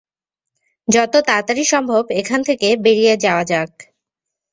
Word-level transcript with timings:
যত 0.87 1.13
তাড়াতাড়ি 1.27 1.63
সম্ভব 1.73 2.03
এখান 2.21 2.39
থেকে 2.47 2.67
বেরিয়ে 2.85 3.13
যাওয়া 3.17 3.43
যাক। 3.51 3.71